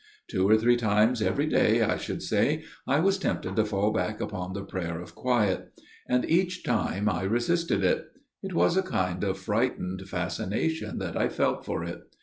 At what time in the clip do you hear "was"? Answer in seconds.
2.99-3.19, 8.55-8.75